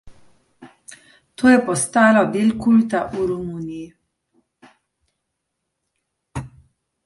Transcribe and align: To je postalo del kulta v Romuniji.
To 1.41 1.51
je 1.51 1.59
postalo 1.67 2.23
del 2.37 2.49
kulta 2.65 3.03
v 3.13 3.27
Romuniji. 3.31 3.85